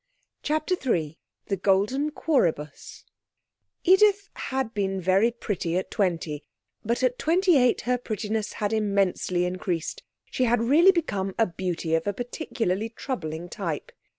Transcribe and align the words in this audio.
CHAPTER 0.41 0.73
III 0.83 1.19
The 1.45 1.57
Golden 1.57 2.09
Quoribus 2.09 3.05
Edith 3.83 4.29
had 4.33 4.73
been 4.73 4.99
very 4.99 5.29
pretty 5.29 5.77
at 5.77 5.91
twenty, 5.91 6.43
but 6.83 7.03
at 7.03 7.19
twenty 7.19 7.55
eight 7.55 7.81
her 7.81 7.99
prettiness 7.99 8.53
had 8.53 8.73
immensely 8.73 9.45
increased; 9.45 10.01
she 10.25 10.45
had 10.45 10.59
really 10.59 10.91
become 10.91 11.35
a 11.37 11.45
beauty 11.45 11.93
of 11.93 12.07
a 12.07 12.13
particularly 12.13 12.89
troubling 12.89 13.47
type. 13.47 13.91